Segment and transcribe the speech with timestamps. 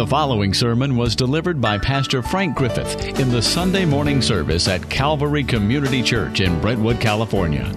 [0.00, 4.88] The following sermon was delivered by Pastor Frank Griffith in the Sunday morning service at
[4.88, 7.70] Calvary Community Church in Brentwood, California.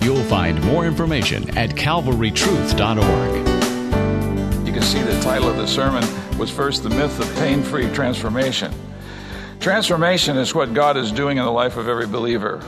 [0.00, 4.66] You'll find more information at calvarytruth.org.
[4.66, 6.02] You can see the title of the sermon
[6.38, 8.72] was first The Myth of Pain Free Transformation.
[9.60, 12.60] Transformation is what God is doing in the life of every believer,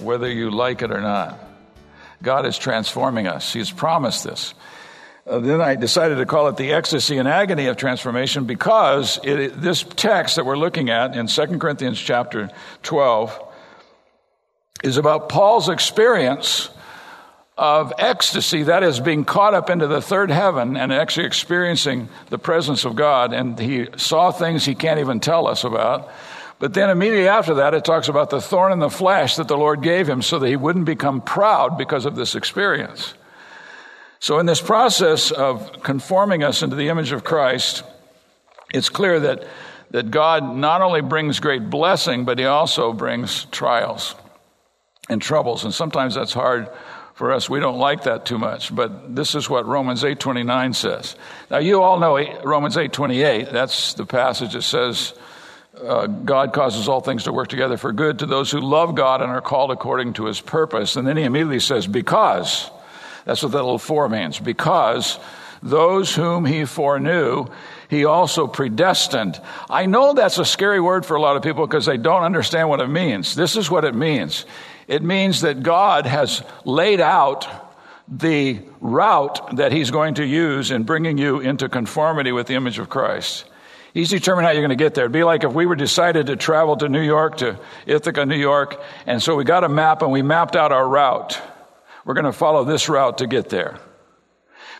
[0.00, 1.38] whether you like it or not.
[2.20, 3.52] God is transforming us.
[3.52, 4.54] He's promised this.
[5.26, 9.60] Uh, then I decided to call it the ecstasy and agony of transformation because it,
[9.60, 12.50] this text that we're looking at in 2 Corinthians chapter
[12.82, 13.48] 12
[14.82, 16.70] is about Paul's experience
[17.58, 22.38] of ecstasy, that is, being caught up into the third heaven and actually experiencing the
[22.38, 23.34] presence of God.
[23.34, 26.10] And he saw things he can't even tell us about.
[26.58, 29.58] But then immediately after that, it talks about the thorn in the flesh that the
[29.58, 33.12] Lord gave him so that he wouldn't become proud because of this experience.
[34.20, 37.82] So, in this process of conforming us into the image of Christ,
[38.72, 39.46] it's clear that,
[39.92, 44.14] that God not only brings great blessing, but He also brings trials
[45.08, 45.64] and troubles.
[45.64, 46.68] And sometimes that's hard
[47.14, 47.48] for us.
[47.48, 48.74] We don't like that too much.
[48.74, 51.16] But this is what Romans 8.29 says.
[51.50, 53.50] Now, you all know Romans 8.28.
[53.50, 55.14] That's the passage that says,
[55.82, 59.22] uh, God causes all things to work together for good to those who love God
[59.22, 60.96] and are called according to His purpose.
[60.96, 62.70] And then he immediately says, because
[63.24, 64.38] that's what that little four means.
[64.38, 65.18] Because
[65.62, 67.46] those whom he foreknew,
[67.88, 69.40] he also predestined.
[69.68, 72.68] I know that's a scary word for a lot of people because they don't understand
[72.68, 73.34] what it means.
[73.34, 74.46] This is what it means
[74.90, 77.46] it means that God has laid out
[78.08, 82.80] the route that he's going to use in bringing you into conformity with the image
[82.80, 83.44] of Christ.
[83.94, 85.04] He's determined how you're going to get there.
[85.04, 88.36] It'd be like if we were decided to travel to New York, to Ithaca, New
[88.36, 91.40] York, and so we got a map and we mapped out our route.
[92.10, 93.78] We're going to follow this route to get there.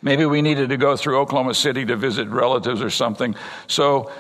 [0.03, 3.37] Maybe we needed to go through Oklahoma City to visit relatives or something.
[3.69, 4.11] So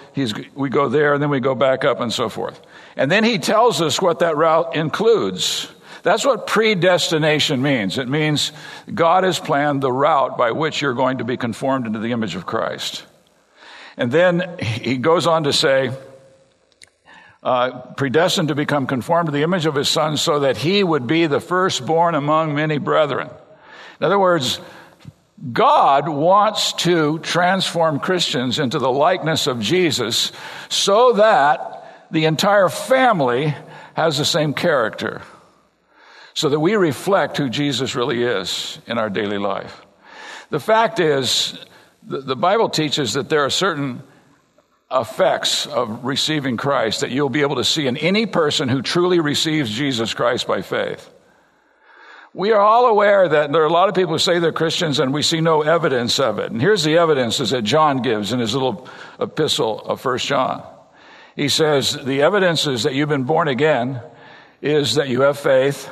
[0.55, 2.61] we go there and then we go back up and so forth.
[2.95, 5.67] And then he tells us what that route includes.
[6.05, 7.98] That's what predestination means.
[7.98, 8.52] It means
[8.95, 12.36] God has planned the route by which you're going to be conformed into the image
[12.36, 13.05] of Christ.
[13.96, 15.90] And then he goes on to say,
[17.42, 21.06] uh, predestined to become conformed to the image of his son so that he would
[21.06, 23.30] be the firstborn among many brethren.
[23.98, 24.61] In other words,
[25.52, 30.33] God wants to transform Christians into the likeness of Jesus
[30.68, 33.55] so that the entire family
[33.95, 35.22] has the same character,
[36.34, 39.86] so that we reflect who Jesus really is in our daily life.
[40.51, 41.58] The fact is,
[42.02, 44.02] the Bible teaches that there are certain
[44.92, 49.20] effects of receiving Christ that you'll be able to see in any person who truly
[49.20, 51.08] receives Jesus Christ by faith.
[52.33, 55.01] We are all aware that there are a lot of people who say they're Christians
[55.01, 56.52] and we see no evidence of it.
[56.52, 60.62] And here's the evidence that John gives in his little epistle of First John.
[61.34, 64.01] He says, the evidence is that you've been born again
[64.62, 65.89] is that you have faith,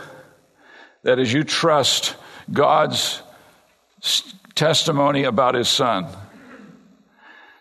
[1.03, 2.17] that is you trust
[2.53, 3.23] God's
[4.55, 6.07] testimony about his son.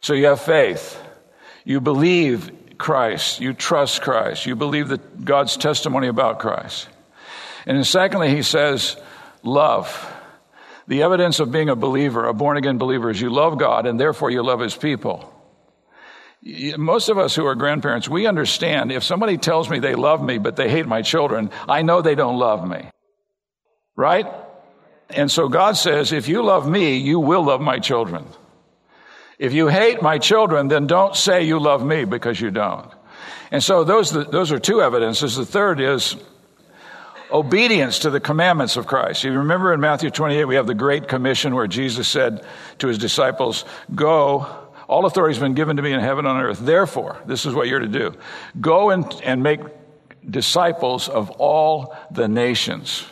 [0.02, 1.02] So you have faith.
[1.68, 3.42] You believe Christ.
[3.42, 4.46] You trust Christ.
[4.46, 6.88] You believe that God's testimony about Christ.
[7.66, 8.96] And then secondly, he says,
[9.44, 10.14] love.
[10.88, 14.00] The evidence of being a believer, a born again believer, is you love God and
[14.00, 15.30] therefore you love his people.
[16.78, 20.38] Most of us who are grandparents, we understand if somebody tells me they love me
[20.38, 22.90] but they hate my children, I know they don't love me.
[23.98, 24.26] Right?
[25.10, 28.26] And so God says, if you love me, you will love my children.
[29.40, 32.92] If you hate my children, then don't say you love me because you don't.
[33.52, 35.36] And so those, those are two evidences.
[35.36, 36.16] The third is
[37.32, 39.24] obedience to the commandments of Christ.
[39.24, 42.46] You remember in Matthew 28, we have the Great Commission where Jesus said
[42.80, 44.48] to his disciples, Go,
[44.88, 46.60] all authority has been given to me in heaven and on earth.
[46.60, 48.16] Therefore, this is what you're to do
[48.60, 49.60] go and, and make
[50.30, 53.06] disciples of all the nations.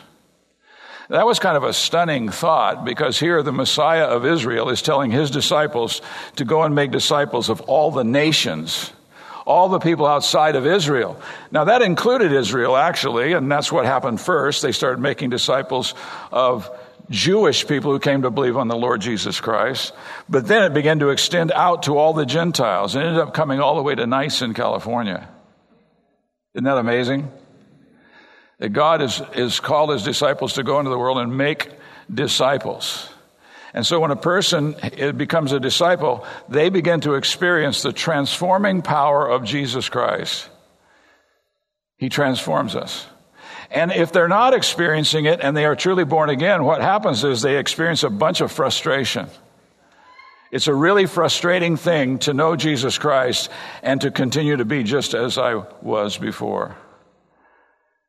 [1.08, 5.10] That was kind of a stunning thought because here the Messiah of Israel is telling
[5.10, 6.02] his disciples
[6.36, 8.92] to go and make disciples of all the nations,
[9.46, 11.20] all the people outside of Israel.
[11.52, 14.62] Now that included Israel actually, and that's what happened first.
[14.62, 15.94] They started making disciples
[16.32, 16.68] of
[17.08, 19.92] Jewish people who came to believe on the Lord Jesus Christ.
[20.28, 23.60] But then it began to extend out to all the Gentiles and ended up coming
[23.60, 25.28] all the way to Nice in California.
[26.54, 27.30] Isn't that amazing?
[28.58, 31.70] That God is, is called his disciples to go into the world and make
[32.12, 33.08] disciples.
[33.74, 34.74] And so when a person
[35.16, 40.48] becomes a disciple, they begin to experience the transforming power of Jesus Christ.
[41.98, 43.06] He transforms us.
[43.70, 47.42] And if they're not experiencing it and they are truly born again, what happens is
[47.42, 49.26] they experience a bunch of frustration.
[50.52, 53.50] It's a really frustrating thing to know Jesus Christ
[53.82, 56.76] and to continue to be just as I was before.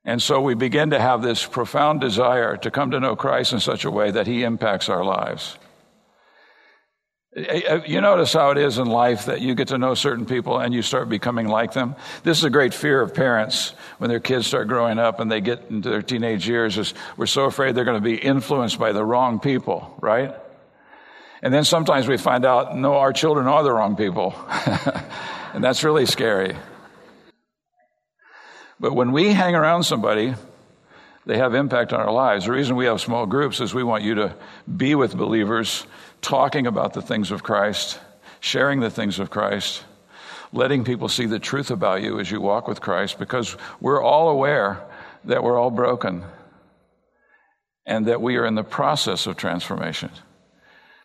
[0.08, 3.60] And so we begin to have this profound desire to come to know Christ in
[3.60, 5.58] such a way that he impacts our lives.
[7.36, 10.26] Eh, eh, you notice how it is in life that you get to know certain
[10.26, 11.94] people and you start becoming like them.
[12.24, 15.42] This is a great fear of parents when their kids start growing up and they
[15.42, 16.78] get into their teenage years.
[16.78, 20.34] Is we're so afraid they're going to be influenced by the wrong people, right?
[21.42, 24.34] And then sometimes we find out, no, our children are the wrong people.
[25.54, 26.56] and that's really scary.
[28.80, 30.36] But when we hang around somebody,
[31.26, 32.46] they have impact on our lives.
[32.46, 34.36] The reason we have small groups is we want you to
[34.76, 35.86] be with believers
[36.22, 38.00] talking about the things of Christ,
[38.40, 39.84] sharing the things of Christ,
[40.54, 44.30] letting people see the truth about you as you walk with Christ, because we're all
[44.30, 44.82] aware
[45.26, 46.24] that we're all broken
[47.86, 50.12] and that we are in the process of transformation.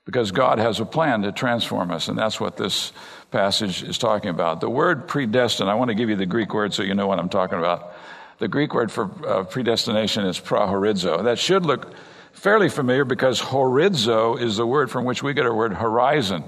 [0.04, 2.92] Because God has a plan to transform us, and that's what this
[3.32, 4.60] passage is talking about.
[4.60, 7.18] The word predestined, I want to give you the Greek word so you know what
[7.18, 7.94] I'm talking about.
[8.38, 11.24] The Greek word for uh, predestination is prahorizo.
[11.24, 11.94] That should look
[12.32, 16.44] fairly familiar because horizo is the word from which we get our word horizon.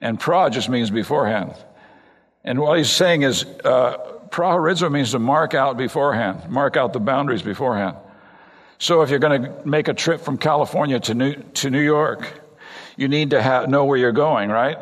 [0.00, 1.54] And pra just means beforehand.
[2.44, 3.96] And what he's saying is, uh,
[4.28, 7.96] prohorizo means to mark out beforehand, mark out the boundaries beforehand.
[8.78, 12.42] So if you're going to make a trip from California to New, to New York,
[12.96, 14.78] you need to have, know where you're going, right?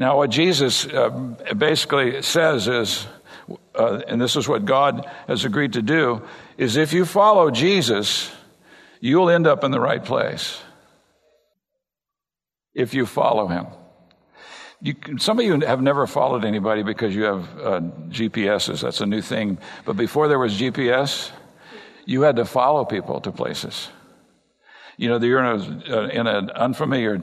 [0.00, 1.10] Now, what Jesus uh,
[1.54, 3.06] basically says is,
[3.74, 6.22] uh, and this is what God has agreed to do,
[6.56, 8.32] is if you follow Jesus,
[9.00, 10.58] you'll end up in the right place.
[12.74, 13.66] If you follow him.
[14.80, 18.80] You, some of you have never followed anybody because you have uh, GPSs.
[18.80, 19.58] That's a new thing.
[19.84, 21.30] But before there was GPS,
[22.06, 23.90] you had to follow people to places.
[24.96, 27.20] You know, you're in, a, uh, in an unfamiliar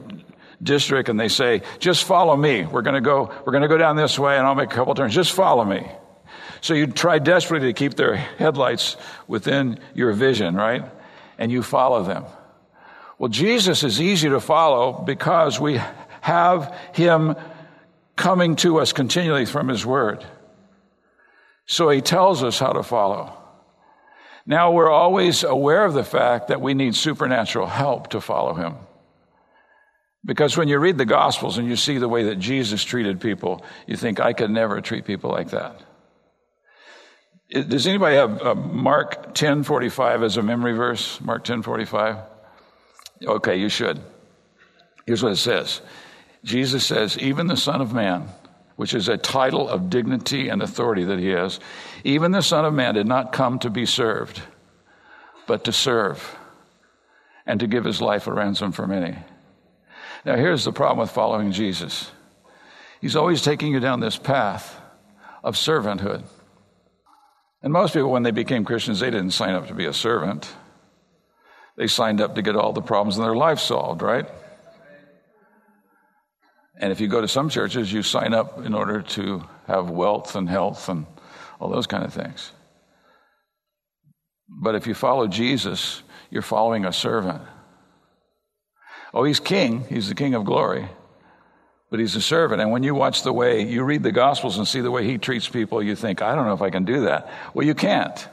[0.62, 2.64] district and they say, just follow me.
[2.64, 4.74] We're going to go, we're going to go down this way and I'll make a
[4.74, 5.14] couple turns.
[5.14, 5.86] Just follow me.
[6.60, 8.96] So you try desperately to keep their headlights
[9.26, 10.84] within your vision, right?
[11.38, 12.24] And you follow them.
[13.18, 15.80] Well, Jesus is easy to follow because we
[16.20, 17.36] have him
[18.16, 20.24] coming to us continually from his word.
[21.66, 23.32] So he tells us how to follow.
[24.46, 28.76] Now we're always aware of the fact that we need supernatural help to follow him.
[30.24, 33.64] Because when you read the Gospels and you see the way that Jesus treated people,
[33.86, 35.80] you think, I could never treat people like that.
[37.50, 41.18] Does anybody have uh, Mark 10:45 as a memory verse?
[41.20, 42.20] Mark 10:45.
[43.24, 44.00] Okay, you should.
[45.06, 45.80] Here's what it says.
[46.44, 48.28] Jesus says, "Even the Son of Man,
[48.76, 51.58] which is a title of dignity and authority that he has,
[52.04, 54.42] even the Son of Man did not come to be served,
[55.46, 56.36] but to serve
[57.46, 59.16] and to give his life a ransom for many."
[60.28, 62.10] Now, here's the problem with following Jesus.
[63.00, 64.78] He's always taking you down this path
[65.42, 66.22] of servanthood.
[67.62, 70.46] And most people, when they became Christians, they didn't sign up to be a servant.
[71.78, 74.28] They signed up to get all the problems in their life solved, right?
[76.78, 80.36] And if you go to some churches, you sign up in order to have wealth
[80.36, 81.06] and health and
[81.58, 82.52] all those kind of things.
[84.46, 87.40] But if you follow Jesus, you're following a servant.
[89.14, 90.88] Oh, he's king, he's the king of glory
[91.90, 92.60] but he's a servant.
[92.60, 95.18] And when you watch the way you read the Gospels and see the way he
[95.18, 97.30] treats people, you think, I don't know if I can do that.
[97.54, 98.28] Well, you can't.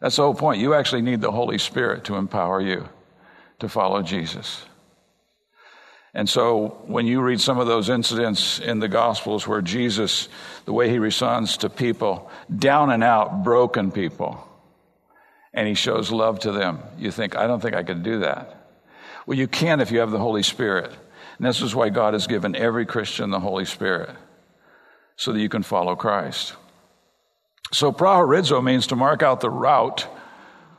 [0.00, 0.60] That's the whole point.
[0.60, 2.88] You actually need the Holy Spirit to empower you
[3.58, 4.64] to follow Jesus.
[6.14, 10.28] And so when you read some of those incidents in the Gospels where Jesus,
[10.64, 14.44] the way he responds to people, down and out, broken people,
[15.52, 18.57] and he shows love to them, you think, I don't think I could do that.
[19.28, 20.90] Well, you can if you have the Holy Spirit.
[21.36, 24.08] And this is why God has given every Christian the Holy Spirit,
[25.16, 26.54] so that you can follow Christ.
[27.70, 30.06] So prohorizo means to mark out the route,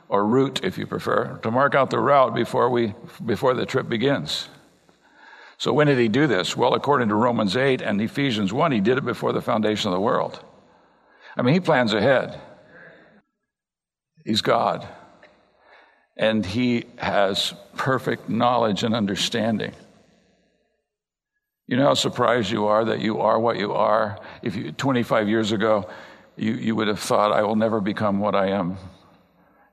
[0.08, 2.92] or route if you prefer, to mark out the route before, we,
[3.24, 4.48] before the trip begins.
[5.56, 6.56] So when did he do this?
[6.56, 9.94] Well, according to Romans 8 and Ephesians 1, he did it before the foundation of
[9.94, 10.44] the world.
[11.36, 12.40] I mean, he plans ahead.
[14.24, 14.88] He's God.
[16.20, 19.72] And he has perfect knowledge and understanding.
[21.66, 24.20] You know how surprised you are that you are what you are?
[24.42, 25.88] If you, 25 years ago,
[26.36, 28.76] you, you would have thought, I will never become what I am.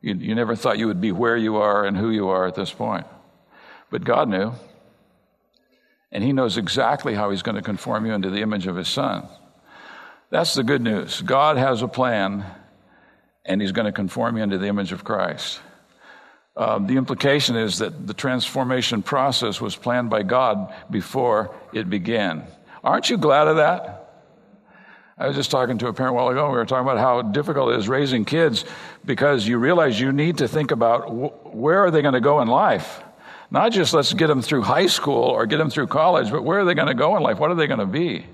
[0.02, 2.56] You, you never thought you would be where you are and who you are at
[2.56, 3.06] this point.
[3.90, 4.54] But God knew.
[6.14, 8.88] And He knows exactly how He's going to conform you into the image of His
[8.88, 9.28] Son.
[10.30, 11.22] That's the good news.
[11.22, 12.46] God has a plan,
[13.44, 15.60] and He's going to conform you into the image of Christ.
[16.58, 22.48] Uh, the implication is that the transformation process was planned by God before it began.
[22.84, 24.08] Aren't you glad of that?
[25.20, 26.50] I was just talking to a parent a while ago.
[26.50, 28.66] We were talking about how difficult it is raising kids
[29.06, 32.42] because you realize you need to think about wh- where are they going to go
[32.42, 33.04] in life.
[33.52, 36.60] Not just let's get them through high school or get them through college, but where
[36.60, 37.38] are they going to go in life?
[37.38, 38.26] What are they going to be?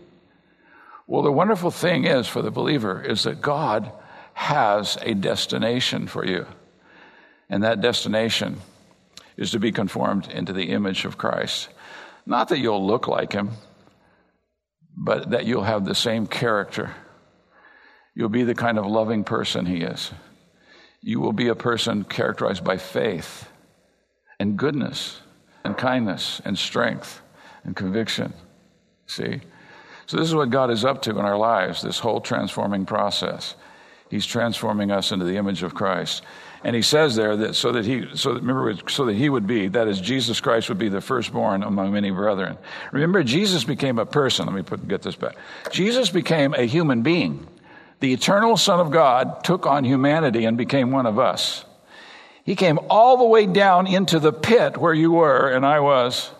[1.08, 3.92] Well, the wonderful thing is for the believer is that God
[4.34, 6.48] has a destination for you.
[7.50, 8.58] And that destination
[9.38, 11.70] is to be conformed into the image of Christ.
[12.26, 13.52] Not that you'll look like him,
[14.96, 16.94] but that you'll have the same character.
[18.16, 20.12] You'll be the kind of loving person he is.
[21.02, 23.50] You will be a person characterized by faith
[24.40, 25.20] and goodness
[25.66, 27.22] and kindness and strength
[27.64, 28.34] and conviction.
[29.08, 29.42] See?
[30.06, 33.56] So, this is what God is up to in our lives, this whole transforming process.
[34.10, 36.24] He's transforming us into the image of Christ.
[36.64, 39.46] And he says there that so that he, so that, remember, so that he would
[39.46, 42.58] be, that is, Jesus Christ would be the firstborn among many brethren.
[42.92, 44.46] Remember, Jesus became a person.
[44.46, 45.36] Let me put, get this back.
[45.72, 47.48] Jesus became a human being.
[48.00, 51.66] The eternal Son of God took on humanity and became one of us.
[52.46, 56.32] He came all the way down into the pit where you were and I was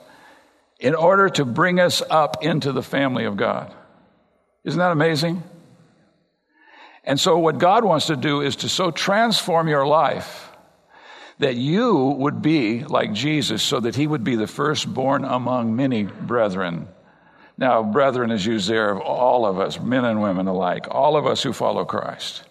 [0.80, 3.74] in order to bring us up into the family of God.
[4.66, 5.44] Isn't that amazing?
[7.04, 10.50] And so, what God wants to do is to so transform your life
[11.40, 16.04] that you would be like Jesus, so that he would be the firstborn among many
[16.04, 16.88] brethren.
[17.58, 21.28] Now, brethren is used there of all of us, men and women alike, all of
[21.28, 22.44] us who follow Christ.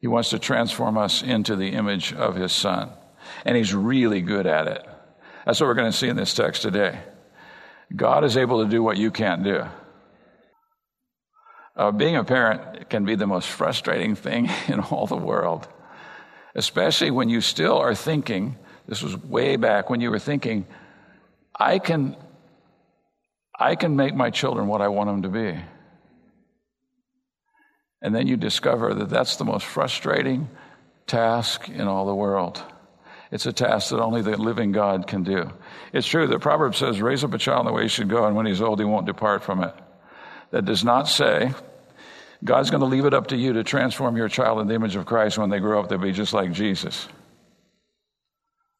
[0.00, 2.90] He wants to transform us into the image of his son.
[3.44, 4.86] And he's really good at it.
[5.46, 7.00] That's what we're going to see in this text today.
[7.94, 9.64] God is able to do what you can't do.
[11.76, 15.66] Uh, being a parent can be the most frustrating thing in all the world,
[16.54, 20.66] especially when you still are thinking, this was way back when you were thinking,
[21.58, 22.16] I can,
[23.58, 25.60] I can make my children what I want them to be.
[28.02, 30.50] And then you discover that that's the most frustrating
[31.06, 32.62] task in all the world.
[33.30, 35.50] It's a task that only the living God can do.
[35.92, 38.26] It's true that Proverbs says, raise up a child in the way he should go,
[38.26, 39.74] and when he's old, he won't depart from it.
[40.54, 41.52] That does not say
[42.44, 44.94] God's going to leave it up to you to transform your child in the image
[44.94, 47.08] of Christ when they grow up, they'll be just like Jesus.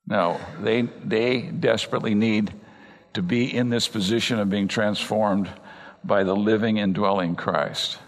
[0.06, 2.52] No, they, they desperately need
[3.14, 5.50] to be in this position of being transformed
[6.04, 7.98] by the living and dwelling Christ.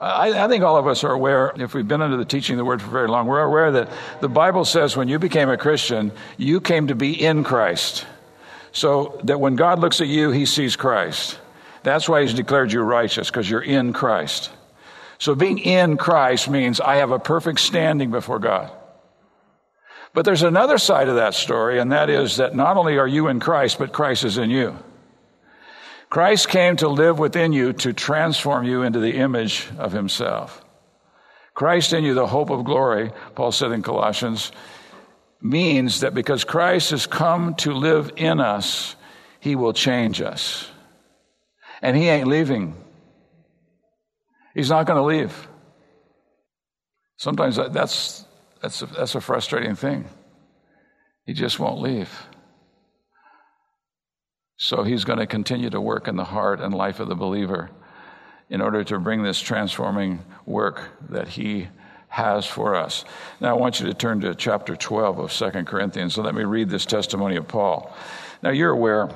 [0.00, 2.58] I, I, think all of us are aware, if we've been under the teaching of
[2.60, 3.90] the word for very long, we're aware that
[4.22, 8.06] the Bible says when you became a Christian, you came to be in Christ.
[8.72, 11.38] So that when God looks at you, he sees Christ.
[11.82, 14.50] That's why he's declared you righteous, because you're in Christ.
[15.18, 18.70] So being in Christ means I have a perfect standing before God.
[20.12, 23.28] But there's another side of that story, and that is that not only are you
[23.28, 24.76] in Christ, but Christ is in you.
[26.08, 30.64] Christ came to live within you to transform you into the image of himself.
[31.54, 34.50] Christ in you, the hope of glory, Paul said in Colossians,
[35.40, 38.96] means that because Christ has come to live in us,
[39.38, 40.68] he will change us.
[41.82, 42.74] And he ain't leaving.
[44.54, 45.48] He's not going to leave.
[47.16, 48.24] Sometimes that's,
[48.62, 50.06] that's, a, that's a frustrating thing.
[51.26, 52.10] He just won't leave.
[54.56, 57.70] So he's going to continue to work in the heart and life of the believer
[58.50, 61.68] in order to bring this transforming work that he
[62.08, 63.04] has for us.
[63.40, 66.14] Now I want you to turn to chapter 12 of 2 Corinthians.
[66.14, 67.94] So let me read this testimony of Paul.
[68.42, 69.08] Now you're aware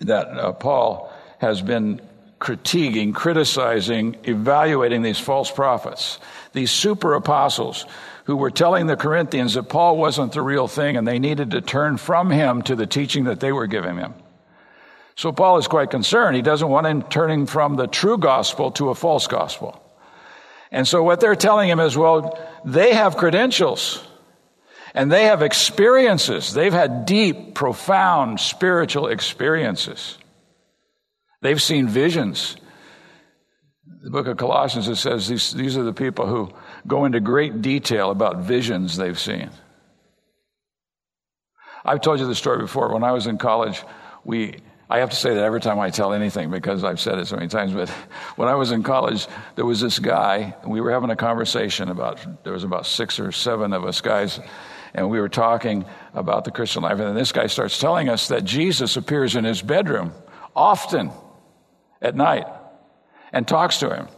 [0.00, 1.09] that uh, Paul
[1.40, 2.00] has been
[2.38, 6.18] critiquing, criticizing, evaluating these false prophets,
[6.52, 7.86] these super apostles
[8.24, 11.60] who were telling the Corinthians that Paul wasn't the real thing and they needed to
[11.60, 14.14] turn from him to the teaching that they were giving him.
[15.16, 16.36] So Paul is quite concerned.
[16.36, 19.82] He doesn't want him turning from the true gospel to a false gospel.
[20.70, 24.06] And so what they're telling him is, well, they have credentials
[24.94, 26.52] and they have experiences.
[26.52, 30.16] They've had deep, profound spiritual experiences.
[31.42, 32.56] They've seen visions.
[34.02, 36.50] The book of Colossians, it says these, these are the people who
[36.86, 39.50] go into great detail about visions they've seen.
[41.84, 42.92] I've told you the story before.
[42.92, 43.82] When I was in college,
[44.24, 44.56] we
[44.90, 47.36] I have to say that every time I tell anything because I've said it so
[47.36, 47.72] many times.
[47.72, 47.88] But
[48.36, 52.42] when I was in college, there was this guy, we were having a conversation about,
[52.42, 54.40] there was about six or seven of us guys,
[54.92, 56.98] and we were talking about the Christian life.
[56.98, 60.12] And then this guy starts telling us that Jesus appears in his bedroom
[60.56, 61.12] often
[62.00, 62.46] at night
[63.32, 64.08] and talks to him.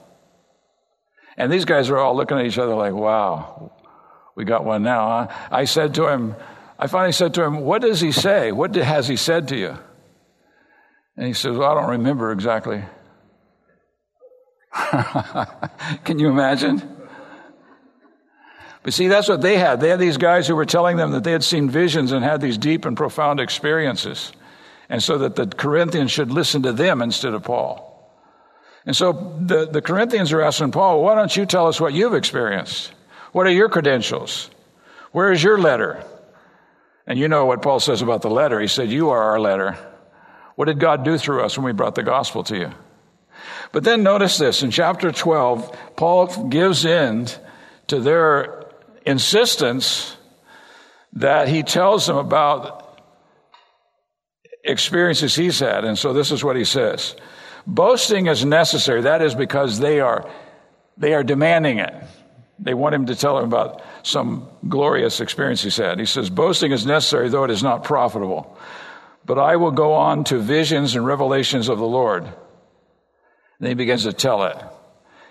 [1.36, 3.72] And these guys are all looking at each other like, wow,
[4.36, 5.26] We got one now.
[5.28, 5.48] Huh?
[5.50, 6.36] I said to him,
[6.78, 8.50] I finally said to him, What does he say?
[8.50, 9.78] What has he said to you?
[11.16, 12.82] And he says, Well, I don't remember exactly.
[16.04, 16.82] Can you imagine?
[18.82, 19.80] But see, that's what they had.
[19.80, 22.40] They had these guys who were telling them that they had seen visions and had
[22.40, 24.32] these deep and profound experiences.
[24.92, 27.88] And so that the Corinthians should listen to them instead of Paul.
[28.84, 32.12] And so the, the Corinthians are asking Paul, why don't you tell us what you've
[32.12, 32.92] experienced?
[33.32, 34.50] What are your credentials?
[35.12, 36.04] Where is your letter?
[37.06, 38.60] And you know what Paul says about the letter.
[38.60, 39.78] He said, You are our letter.
[40.56, 42.70] What did God do through us when we brought the gospel to you?
[43.72, 47.28] But then notice this in chapter 12, Paul gives in
[47.86, 48.66] to their
[49.06, 50.18] insistence
[51.14, 52.81] that he tells them about
[54.64, 55.84] experiences he's had.
[55.84, 57.16] And so this is what he says
[57.66, 59.02] Boasting is necessary.
[59.02, 60.28] That is because they are,
[60.96, 61.94] they are demanding it.
[62.58, 65.98] They want him to tell them about some glorious experience he's had.
[65.98, 68.56] He says, Boasting is necessary, though it is not profitable.
[69.24, 72.24] But I will go on to visions and revelations of the Lord.
[72.24, 74.56] And he begins to tell it.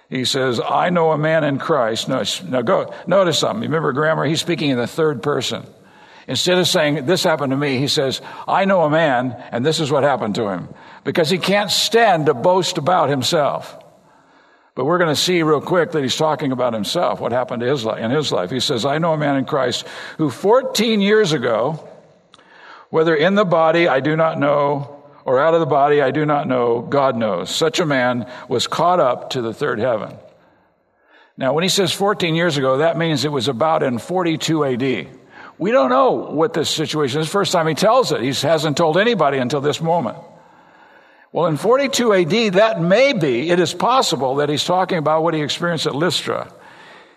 [0.10, 2.10] He says, I know a man in Christ.
[2.10, 3.62] No, now go, notice something.
[3.62, 4.26] Remember grammar?
[4.26, 5.66] He's speaking in the third person.
[6.32, 9.82] Instead of saying, this happened to me, he says, I know a man and this
[9.82, 10.70] is what happened to him.
[11.04, 13.78] Because he can't stand to boast about himself.
[14.74, 17.68] But we're going to see real quick that he's talking about himself, what happened to
[17.68, 18.50] his life, in his life.
[18.50, 19.86] He says, I know a man in Christ
[20.20, 21.86] who 14 years ago,
[22.92, 26.26] whether in the body, I do not know, or out of the body, I do
[26.26, 27.54] not know, God knows.
[27.54, 30.16] Such a man was caught up to the third heaven.
[31.36, 35.21] Now, when he says 14 years ago, that means it was about in 42 AD.
[35.62, 37.30] We don't know what this situation is.
[37.30, 38.20] First time he tells it.
[38.22, 40.18] He hasn't told anybody until this moment.
[41.32, 45.36] Well, in 42 AD, that may be, it is possible that he's talking about what
[45.36, 46.51] he experienced at Lystra.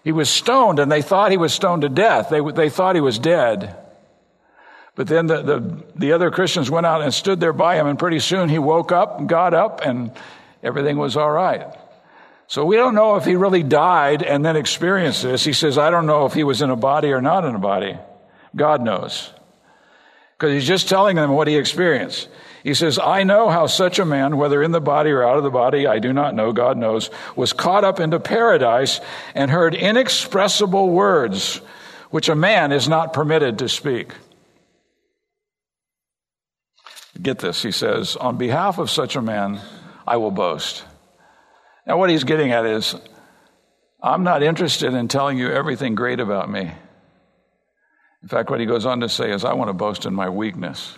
[0.05, 2.29] He was stoned and they thought he was stoned to death.
[2.29, 3.75] They, they thought he was dead.
[4.95, 7.99] But then the, the, the other Christians went out and stood there by him and
[7.99, 10.13] pretty soon he woke up, got up, and
[10.63, 11.75] everything was all right.
[12.47, 15.45] So we don't know if he really died and then experienced this.
[15.45, 17.59] He says, I don't know if he was in a body or not in a
[17.59, 17.97] body.
[18.55, 19.31] God knows.
[20.37, 22.29] Because he's just telling them what he experienced.
[22.63, 25.45] He says, I know how such a man, whether in the body or out of
[25.45, 29.01] the body, I do not know, God knows, was caught up into paradise
[29.35, 31.61] and heard inexpressible words
[32.15, 34.13] which a man is not permitted to speak.
[37.21, 39.61] Get this, he says, on behalf of such a man,
[40.07, 40.85] I will boast.
[41.87, 42.95] Now, what he's getting at is,
[44.03, 46.71] I'm not interested in telling you everything great about me.
[48.25, 50.31] In fact, what he goes on to say is, I want to boast in my
[50.31, 50.97] weakness.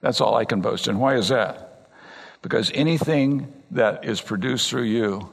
[0.00, 0.98] That's all I can boast in.
[0.98, 1.90] Why is that?
[2.42, 5.30] Because anything that is produced through you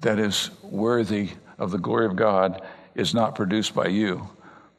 [0.00, 2.62] that is worthy of the glory of God
[2.94, 4.26] is not produced by you,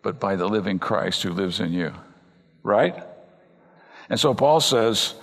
[0.02, 1.94] but by the living Christ who lives in you.
[2.64, 2.96] Right?
[4.10, 5.14] And so Paul says,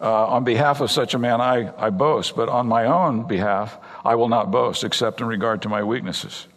[0.00, 3.78] uh, on behalf of such a man, I, I boast, but on my own behalf,
[4.04, 6.48] I will not boast except in regard to my weaknesses.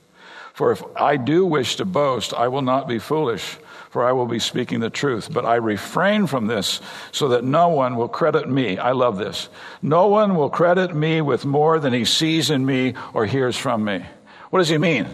[0.58, 3.60] For if I do wish to boast, I will not be foolish
[3.92, 5.32] for I will be speaking the truth.
[5.32, 8.80] But I refrain from this so that no one will credit me.
[8.80, 9.50] I love this.
[9.84, 13.84] No one will credit me with more than he sees in me or hears from
[13.84, 14.04] me.
[14.50, 15.06] What does he mean?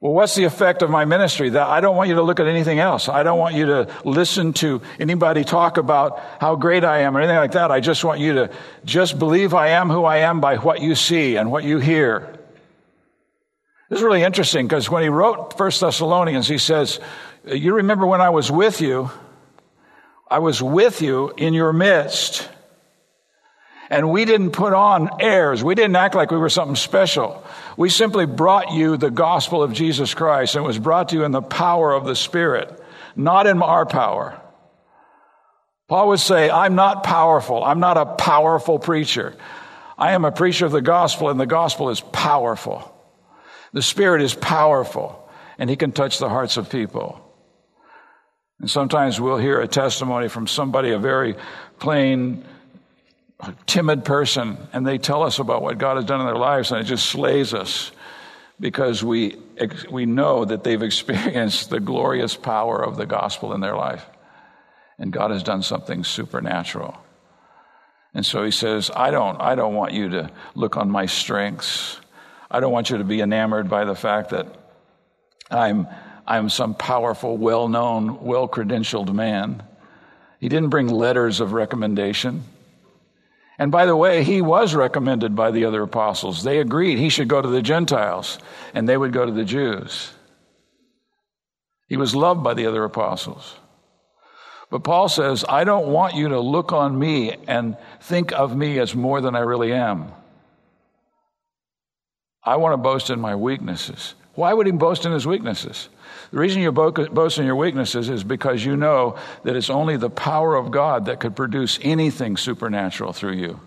[0.00, 1.48] Well, what's the effect of my ministry?
[1.48, 3.08] That I don't want you to look at anything else.
[3.08, 7.20] I don't want you to listen to anybody talk about how great I am or
[7.20, 7.70] anything like that.
[7.70, 8.50] I just want you to
[8.84, 12.35] just believe I am who I am by what you see and what you hear.
[13.88, 16.98] This is really interesting because when he wrote First Thessalonians, he says,
[17.44, 19.10] you remember when I was with you,
[20.28, 22.48] I was with you in your midst.
[23.88, 25.62] And we didn't put on airs.
[25.62, 27.44] We didn't act like we were something special.
[27.76, 31.24] We simply brought you the gospel of Jesus Christ and it was brought to you
[31.24, 32.82] in the power of the Spirit,
[33.14, 34.40] not in our power.
[35.86, 37.62] Paul would say, I'm not powerful.
[37.62, 39.36] I'm not a powerful preacher.
[39.96, 42.92] I am a preacher of the gospel and the gospel is powerful.
[43.76, 47.20] The Spirit is powerful and he can touch the hearts of people.
[48.58, 51.34] And sometimes we'll hear a testimony from somebody, a very
[51.78, 52.42] plain,
[53.66, 56.80] timid person, and they tell us about what God has done in their lives, and
[56.80, 57.92] it just slays us
[58.58, 59.36] because we,
[59.90, 64.06] we know that they've experienced the glorious power of the gospel in their life.
[64.98, 66.96] And God has done something supernatural.
[68.14, 72.00] And so he says, I don't, I don't want you to look on my strengths.
[72.56, 74.46] I don't want you to be enamored by the fact that
[75.50, 75.86] I'm
[76.26, 79.62] I'm some powerful, well known, well credentialed man.
[80.40, 82.44] He didn't bring letters of recommendation.
[83.58, 86.44] And by the way, he was recommended by the other apostles.
[86.44, 88.38] They agreed he should go to the Gentiles
[88.72, 90.14] and they would go to the Jews.
[91.88, 93.54] He was loved by the other apostles.
[94.70, 98.78] But Paul says, I don't want you to look on me and think of me
[98.78, 100.10] as more than I really am.
[102.46, 104.14] I want to boast in my weaknesses.
[104.34, 105.88] Why would he boast in his weaknesses?
[106.30, 110.10] The reason you boast in your weaknesses is because you know that it's only the
[110.10, 113.60] power of God that could produce anything supernatural through you.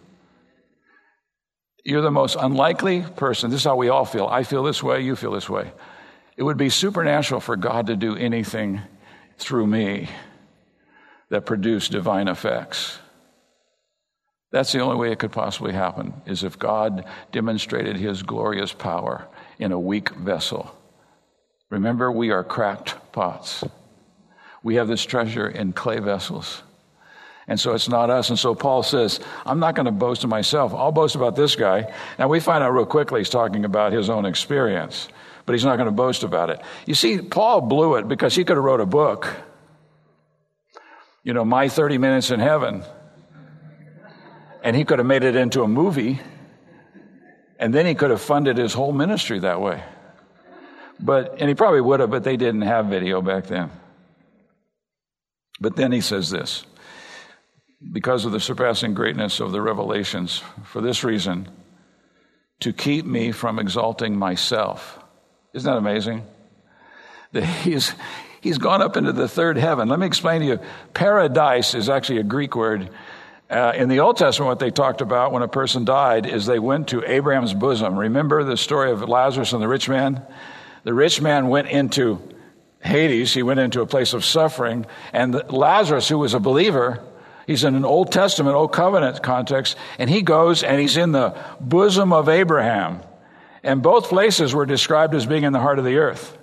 [1.84, 3.50] You're the most unlikely person.
[3.50, 4.28] This is how we all feel.
[4.28, 5.72] I feel this way, you feel this way.
[6.38, 8.82] It would be supernatural for God to do anything
[9.38, 10.10] through me
[11.30, 13.00] that produced divine effects.
[14.52, 19.28] That's the only way it could possibly happen, is if God demonstrated his glorious power
[19.60, 20.76] in a weak vessel.
[21.70, 23.64] Remember, we are cracked pots.
[24.64, 26.64] We have this treasure in clay vessels.
[27.48, 28.30] And so it's not us.
[28.30, 30.74] And so Paul says, I'm not going to boast of myself.
[30.74, 31.92] I'll boast about this guy.
[32.18, 35.08] Now we find out real quickly he's talking about his own experience,
[35.46, 36.62] but he's not going to boast about it.
[36.86, 39.36] You see, Paul blew it because he could have wrote a book.
[41.24, 42.84] You know, My 30 Minutes in Heaven.
[44.64, 46.20] And he could have made it into a movie.
[47.60, 49.84] And then he could have funded his whole ministry that way.
[51.00, 53.72] But, and he probably would have, but they didn't have video back then.
[55.60, 56.66] But then he says this
[57.92, 61.48] because of the surpassing greatness of the revelations, for this reason,
[62.60, 65.00] to keep me from exalting myself.
[65.54, 66.26] Isn't that amazing?
[67.32, 67.94] That he's,
[68.42, 69.88] he's gone up into the third heaven.
[69.88, 70.60] Let me explain to you.
[70.94, 72.90] Paradise is actually a Greek word.
[73.50, 76.60] Uh, in the Old Testament, what they talked about when a person died is they
[76.60, 77.98] went to Abraham's bosom.
[77.98, 80.22] Remember the story of Lazarus and the rich man?
[80.84, 82.22] The rich man went into
[82.82, 87.04] Hades, he went into a place of suffering, and Lazarus, who was a believer,
[87.48, 91.36] he's in an Old Testament, Old Covenant context, and he goes and he's in the
[91.60, 93.02] bosom of Abraham.
[93.64, 96.38] And both places were described as being in the heart of the earth.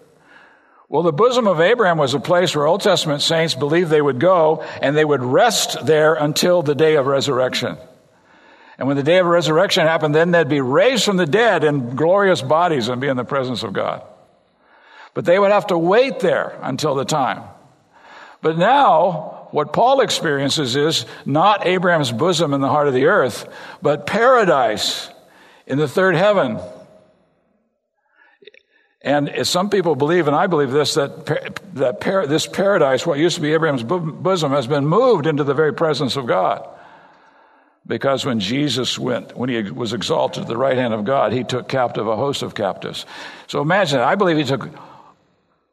[0.88, 4.20] Well, the bosom of Abraham was a place where Old Testament saints believed they would
[4.20, 7.76] go and they would rest there until the day of resurrection.
[8.78, 11.96] And when the day of resurrection happened, then they'd be raised from the dead in
[11.96, 14.02] glorious bodies and be in the presence of God.
[15.12, 17.42] But they would have to wait there until the time.
[18.42, 23.48] But now, what Paul experiences is not Abraham's bosom in the heart of the earth,
[23.82, 25.08] but paradise
[25.66, 26.60] in the third heaven.
[29.06, 31.26] And some people believe, and I believe this, that,
[31.74, 35.72] that this paradise, what used to be Abraham's bosom, has been moved into the very
[35.72, 36.68] presence of God.
[37.86, 41.44] Because when Jesus went, when he was exalted to the right hand of God, he
[41.44, 43.06] took captive a host of captives.
[43.46, 44.68] So imagine, I believe he took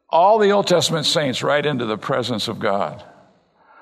[0.08, 3.02] all the Old Testament saints right into the presence of God.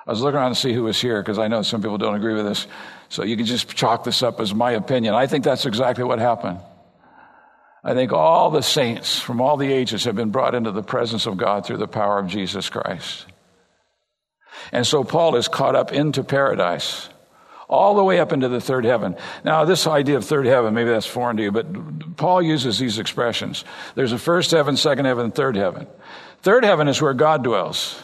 [0.06, 2.14] I was looking around to see who was here because I know some people don't
[2.14, 2.66] agree with this.
[3.10, 5.12] So you can just chalk this up as my opinion.
[5.12, 6.58] I think that's exactly what happened.
[7.85, 11.27] I think all the saints from all the ages have been brought into the presence
[11.27, 13.27] of God through the power of Jesus Christ.
[14.71, 17.09] And so Paul is caught up into paradise,
[17.68, 19.16] all the way up into the third heaven.
[19.45, 22.99] Now, this idea of third heaven, maybe that's foreign to you, but Paul uses these
[22.99, 23.64] expressions.
[23.95, 25.87] There's a first heaven, second heaven, third heaven.
[26.42, 28.01] Third heaven is where God dwells.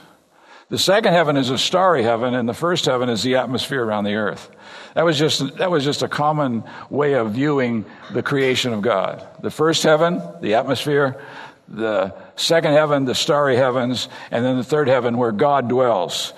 [0.70, 4.04] The second heaven is a starry heaven, and the first heaven is the atmosphere around
[4.04, 4.50] the earth.
[4.94, 9.26] That was just, that was just a common way of viewing the creation of God.
[9.40, 11.20] The first heaven, the atmosphere,
[11.68, 16.32] the second heaven, the starry heavens, and then the third heaven where God dwells.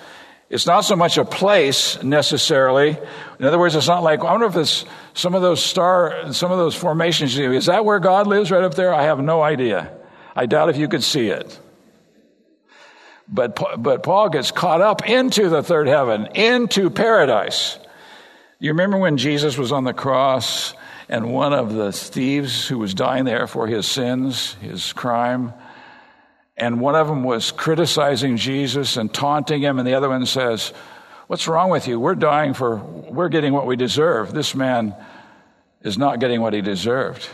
[0.49, 2.97] It's not so much a place necessarily.
[3.39, 4.83] In other words, it's not like, I wonder if it's
[5.13, 8.73] some of those star, some of those formations, is that where God lives right up
[8.73, 8.93] there?
[8.93, 9.97] I have no idea.
[10.35, 11.57] I doubt if you could see it.
[13.29, 17.79] But, but Paul gets caught up into the third heaven, into paradise.
[18.61, 20.75] You remember when Jesus was on the cross
[21.09, 25.51] and one of the thieves who was dying there for his sins, his crime,
[26.55, 30.73] and one of them was criticizing Jesus and taunting him, and the other one says,
[31.25, 31.99] What's wrong with you?
[31.99, 34.31] We're dying for, we're getting what we deserve.
[34.31, 34.95] This man
[35.81, 37.27] is not getting what he deserved.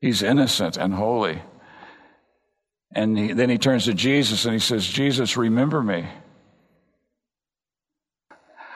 [0.00, 1.40] He's innocent and holy.
[2.92, 6.08] And he, then he turns to Jesus and he says, Jesus, remember me.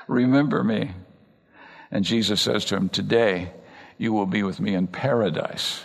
[0.06, 0.92] Remember me.
[1.90, 3.50] And Jesus says to him, Today
[3.98, 5.84] you will be with me in paradise.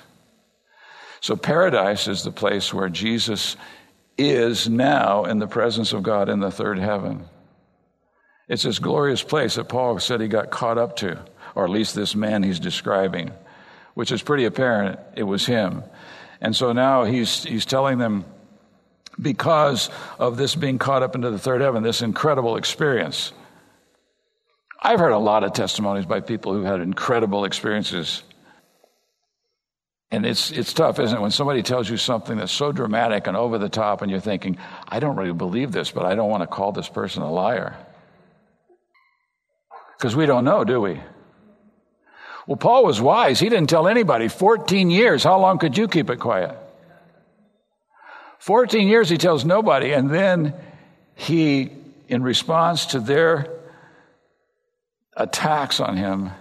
[1.21, 3.55] So, paradise is the place where Jesus
[4.17, 7.25] is now in the presence of God in the third heaven.
[8.47, 11.19] It's this glorious place that Paul said he got caught up to,
[11.55, 13.31] or at least this man he's describing,
[13.93, 15.83] which is pretty apparent it was him.
[16.41, 18.25] And so now he's, he's telling them,
[19.21, 23.31] because of this being caught up into the third heaven, this incredible experience.
[24.81, 28.23] I've heard a lot of testimonies by people who had incredible experiences.
[30.09, 33.37] And it's, it's tough, isn't it, when somebody tells you something that's so dramatic and
[33.37, 36.41] over the top, and you're thinking, I don't really believe this, but I don't want
[36.41, 37.77] to call this person a liar.
[39.97, 40.99] Because we don't know, do we?
[42.47, 43.39] Well, Paul was wise.
[43.39, 44.27] He didn't tell anybody.
[44.27, 45.23] 14 years.
[45.23, 46.57] How long could you keep it quiet?
[48.39, 49.93] 14 years he tells nobody.
[49.93, 50.55] And then
[51.13, 51.69] he,
[52.07, 53.60] in response to their
[55.15, 56.31] attacks on him,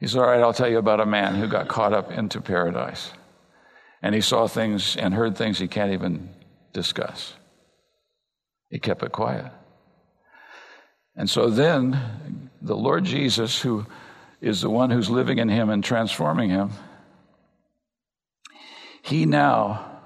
[0.00, 2.40] he said, All right, I'll tell you about a man who got caught up into
[2.40, 3.10] paradise.
[4.02, 6.30] And he saw things and heard things he can't even
[6.72, 7.34] discuss.
[8.70, 9.50] He kept it quiet.
[11.16, 13.86] And so then the Lord Jesus, who
[14.40, 16.70] is the one who's living in him and transforming him,
[19.02, 20.00] he now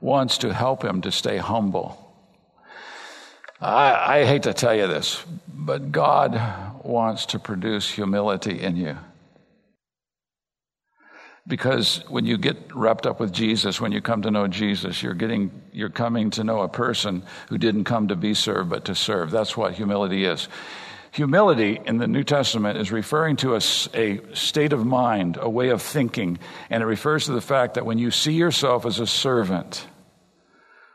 [0.00, 1.98] wants to help him to stay humble.
[3.60, 6.34] I, I, hate to tell you this, but God
[6.84, 8.96] wants to produce humility in you.
[11.46, 15.14] Because when you get wrapped up with Jesus, when you come to know Jesus, you're
[15.14, 18.94] getting you're coming to know a person who didn't come to be served but to
[18.94, 19.32] serve.
[19.32, 20.48] That's what humility is.
[21.10, 23.60] Humility in the New Testament is referring to a,
[23.92, 26.38] a, state of mind, a way of thinking,
[26.70, 29.86] and it refers to the fact that when you see yourself as a servant,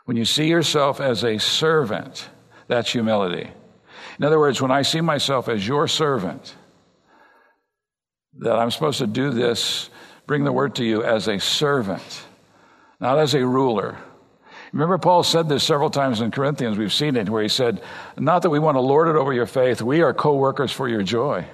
[0.06, 2.28] when you see yourself as a servant,
[2.68, 3.52] that's humility.
[4.20, 6.56] In other words, when I see myself as your servant,
[8.40, 9.90] that I'm supposed to do this,
[10.26, 12.24] bring the word to you as a servant,
[13.00, 13.98] not as a ruler.
[14.74, 16.78] Remember, Paul said this several times in Corinthians.
[16.78, 17.82] We've seen it where he said,
[18.18, 20.90] Not that we want to lord it over your faith, we are co workers for
[20.90, 21.46] your joy.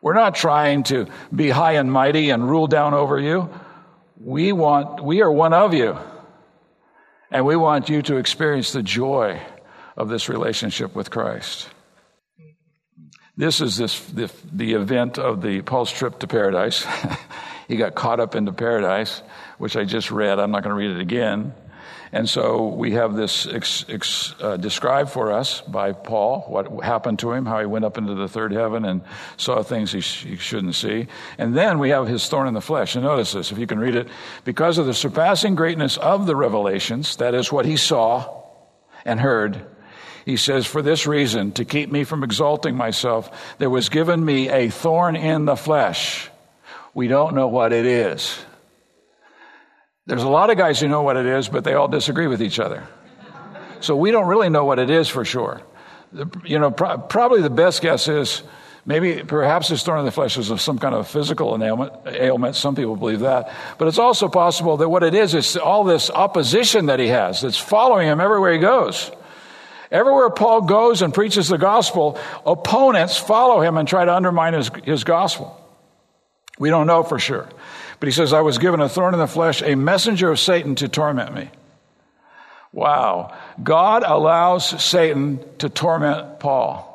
[0.00, 3.48] We're not trying to be high and mighty and rule down over you.
[4.18, 5.96] We want, we are one of you.
[7.30, 9.40] And we want you to experience the joy
[9.96, 11.68] of this relationship with Christ.
[13.36, 16.86] This is this, the, the event of the Paul's trip to paradise.
[17.68, 19.22] he got caught up into paradise,
[19.58, 20.38] which I just read.
[20.38, 21.54] I'm not going to read it again.
[22.14, 27.20] And so we have this ex, ex, uh, described for us by Paul, what happened
[27.20, 29.00] to him, how he went up into the third heaven and
[29.38, 31.06] saw things he, sh- he shouldn't see.
[31.38, 32.96] And then we have his thorn in the flesh.
[32.96, 34.08] And notice this, if you can read it.
[34.44, 38.42] Because of the surpassing greatness of the revelations, that is what he saw
[39.06, 39.64] and heard,
[40.24, 44.48] he says, For this reason, to keep me from exalting myself, there was given me
[44.48, 46.30] a thorn in the flesh.
[46.94, 48.38] We don't know what it is.
[50.06, 52.42] There's a lot of guys who know what it is, but they all disagree with
[52.42, 52.86] each other.
[53.80, 55.62] So we don't really know what it is for sure.
[56.44, 58.42] You know, pro- probably the best guess is
[58.84, 62.56] maybe perhaps this thorn in the flesh is of some kind of physical ailment, ailment.
[62.56, 63.52] Some people believe that.
[63.78, 67.40] But it's also possible that what it is is all this opposition that he has
[67.40, 69.10] that's following him everywhere he goes.
[69.92, 74.70] Everywhere Paul goes and preaches the gospel, opponents follow him and try to undermine his,
[74.84, 75.58] his gospel.
[76.58, 77.46] We don't know for sure.
[78.00, 80.74] But he says, I was given a thorn in the flesh, a messenger of Satan
[80.76, 81.50] to torment me.
[82.72, 83.36] Wow.
[83.62, 86.88] God allows Satan to torment Paul.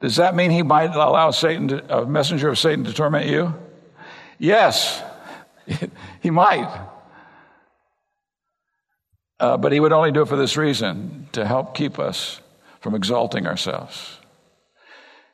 [0.00, 3.54] Does that mean he might allow Satan to, a messenger of Satan to torment you?
[4.38, 5.02] Yes,
[6.22, 6.68] he might.
[9.44, 12.40] Uh, but he would only do it for this reason to help keep us
[12.80, 14.16] from exalting ourselves.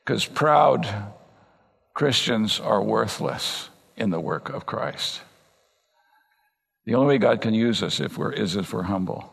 [0.04, 0.84] Because proud
[1.94, 5.20] Christians are worthless in the work of Christ.
[6.86, 9.32] The only way God can use us if we're, is if we're humble,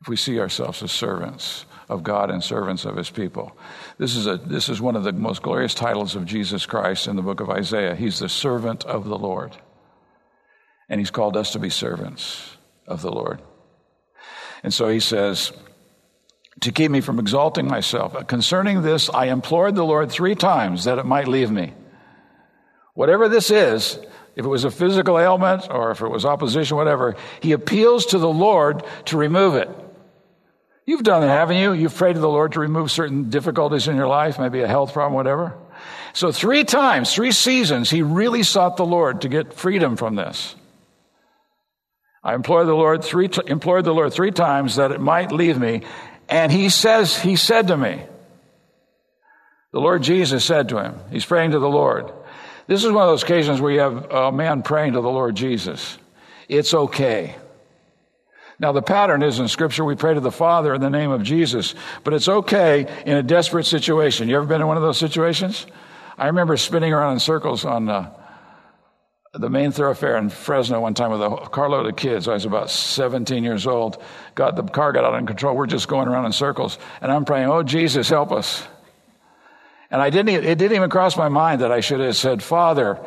[0.00, 3.58] if we see ourselves as servants of God and servants of his people.
[3.98, 7.16] This is, a, this is one of the most glorious titles of Jesus Christ in
[7.16, 7.96] the book of Isaiah.
[7.96, 9.56] He's the servant of the Lord.
[10.88, 13.42] And he's called us to be servants of the Lord.
[14.62, 15.52] And so he says,
[16.60, 18.14] to keep me from exalting myself.
[18.14, 21.72] Uh, concerning this, I implored the Lord three times that it might leave me.
[22.94, 23.98] Whatever this is,
[24.36, 28.18] if it was a physical ailment or if it was opposition, whatever, he appeals to
[28.18, 29.70] the Lord to remove it.
[30.86, 31.72] You've done it, haven't you?
[31.72, 34.92] You've prayed to the Lord to remove certain difficulties in your life, maybe a health
[34.92, 35.56] problem, whatever.
[36.12, 40.56] So, three times, three seasons, he really sought the Lord to get freedom from this.
[42.22, 45.82] I implored the Lord three, implored the Lord three times that it might leave me.
[46.28, 48.02] And he says, he said to me,
[49.72, 52.12] the Lord Jesus said to him, he's praying to the Lord.
[52.66, 55.34] This is one of those occasions where you have a man praying to the Lord
[55.34, 55.98] Jesus.
[56.48, 57.36] It's okay.
[58.58, 61.22] Now, the pattern is in Scripture, we pray to the Father in the name of
[61.22, 64.28] Jesus, but it's okay in a desperate situation.
[64.28, 65.66] You ever been in one of those situations?
[66.18, 68.12] I remember spinning around in circles on uh,
[69.32, 72.26] the main thoroughfare in Fresno one time with a carload of kids.
[72.26, 74.02] I was about 17 years old.
[74.34, 75.56] Got the car got out of control.
[75.56, 78.66] We're just going around in circles, and I'm praying, "Oh Jesus, help us!"
[79.90, 80.30] And I didn't.
[80.30, 82.98] It didn't even cross my mind that I should have said, "Father,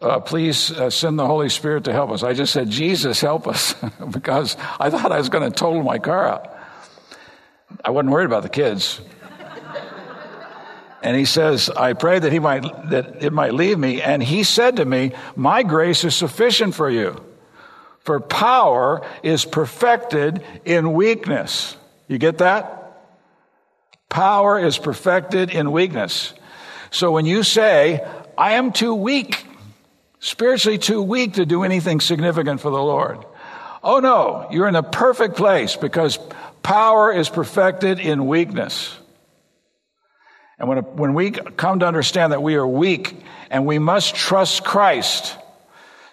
[0.00, 2.22] uh, please uh, send the Holy Spirit to help us.
[2.22, 3.74] I just said, Jesus, help us,
[4.10, 6.56] because I thought I was going to total my car out.
[7.84, 9.00] I wasn't worried about the kids.
[11.04, 14.00] And he says, I pray that he might, that it might leave me.
[14.00, 17.22] And he said to me, my grace is sufficient for you.
[18.00, 21.76] For power is perfected in weakness.
[22.08, 23.02] You get that?
[24.08, 26.32] Power is perfected in weakness.
[26.90, 28.02] So when you say,
[28.38, 29.44] I am too weak,
[30.20, 33.18] spiritually too weak to do anything significant for the Lord.
[33.82, 36.18] Oh no, you're in a perfect place because
[36.62, 38.96] power is perfected in weakness.
[40.58, 43.16] And when, when we come to understand that we are weak
[43.50, 45.36] and we must trust Christ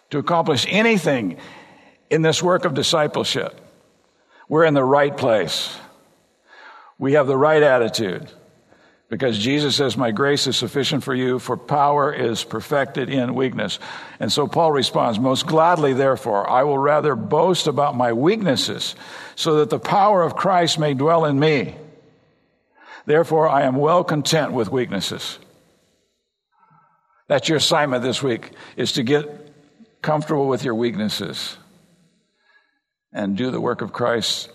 [0.10, 1.38] to accomplish anything
[2.10, 3.60] in this work of discipleship,
[4.50, 5.76] we're in the right place.
[6.98, 8.30] We have the right attitude.
[9.12, 13.78] Because Jesus says, My grace is sufficient for you, for power is perfected in weakness.
[14.22, 18.96] And so Paul responds, Most gladly, therefore, I will rather boast about my weaknesses,
[19.36, 21.76] so that the power of Christ may dwell in me.
[23.06, 25.40] Therefore, I am well content with weaknesses.
[27.28, 29.54] That's your assignment this week, is to get
[30.02, 31.58] comfortable with your weaknesses
[33.14, 34.50] and do the work of Christ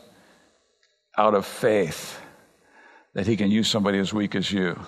[1.16, 2.20] out of faith
[3.14, 4.78] that he can use somebody as weak as you.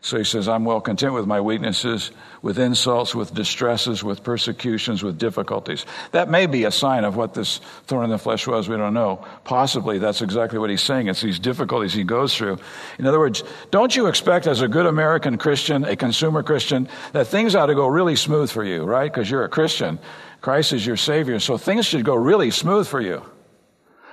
[0.00, 5.02] So he says, I'm well content with my weaknesses, with insults, with distresses, with persecutions,
[5.02, 5.84] with difficulties.
[6.12, 8.68] That may be a sign of what this thorn in the flesh was.
[8.68, 9.24] We don't know.
[9.42, 11.08] Possibly that's exactly what he's saying.
[11.08, 12.58] It's these difficulties he goes through.
[12.98, 17.26] In other words, don't you expect as a good American Christian, a consumer Christian, that
[17.26, 19.12] things ought to go really smooth for you, right?
[19.12, 19.98] Because you're a Christian.
[20.40, 21.40] Christ is your Savior.
[21.40, 23.22] So things should go really smooth for you.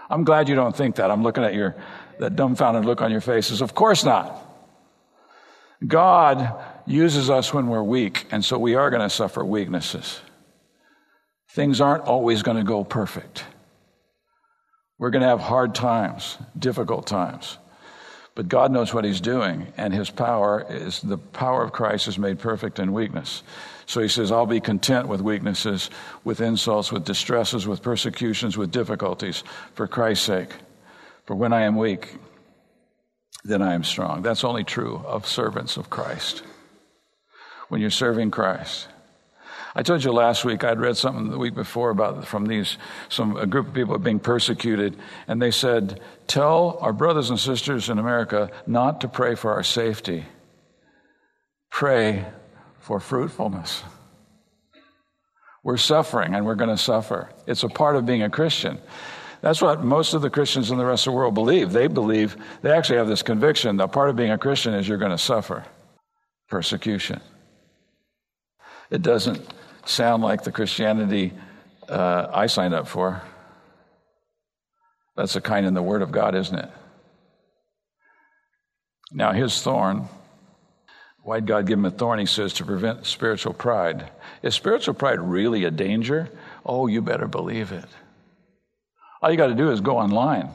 [0.09, 1.11] I'm glad you don't think that.
[1.11, 1.75] I'm looking at your
[2.19, 3.61] that dumbfounded look on your faces.
[3.61, 4.44] Of course not.
[5.85, 10.19] God uses us when we're weak, and so we are going to suffer weaknesses.
[11.51, 13.43] Things aren't always going to go perfect.
[14.97, 17.57] We're going to have hard times, difficult times.
[18.35, 22.17] But God knows what He's doing, and His power is the power of Christ is
[22.17, 23.43] made perfect in weakness.
[23.85, 25.89] So He says, I'll be content with weaknesses,
[26.23, 29.43] with insults, with distresses, with persecutions, with difficulties
[29.73, 30.49] for Christ's sake.
[31.25, 32.17] For when I am weak,
[33.45, 34.23] then I am strong.
[34.23, 36.43] That's only true of servants of Christ.
[37.69, 38.87] When you're serving Christ.
[39.75, 42.77] I told you last week I'd read something the week before about from these
[43.09, 47.89] some a group of people being persecuted, and they said, "Tell our brothers and sisters
[47.89, 50.25] in America not to pray for our safety.
[51.69, 52.25] Pray
[52.79, 53.83] for fruitfulness."
[55.63, 57.31] We're suffering, and we're going to suffer.
[57.47, 58.79] It's a part of being a Christian.
[59.45, 61.71] That's what most of the Christians in the rest of the world believe.
[61.71, 64.97] They believe, they actually have this conviction that part of being a Christian is you're
[64.97, 65.63] going to suffer
[66.49, 67.21] persecution.
[68.89, 69.47] It doesn't
[69.85, 71.31] sound like the Christianity
[71.87, 73.21] uh, I signed up for.
[75.15, 76.69] That's a kind in the Word of God, isn't it?
[79.11, 80.09] Now, his thorn,
[81.21, 82.17] why'd God give him a thorn?
[82.17, 84.09] He says to prevent spiritual pride.
[84.41, 86.31] Is spiritual pride really a danger?
[86.65, 87.85] Oh, you better believe it.
[89.21, 90.49] All you got to do is go online.